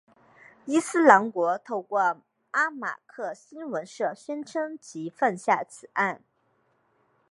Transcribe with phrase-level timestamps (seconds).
[0.65, 6.23] 伊斯兰国透过阿马克新闻社宣称其犯下此案。